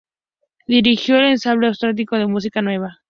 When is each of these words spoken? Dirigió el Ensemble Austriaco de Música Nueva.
Dirigió 0.65 1.17
el 1.17 1.25
Ensemble 1.25 1.67
Austriaco 1.67 2.17
de 2.17 2.25
Música 2.25 2.63
Nueva. 2.63 2.97